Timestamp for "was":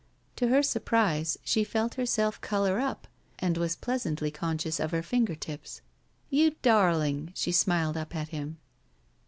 3.55-3.75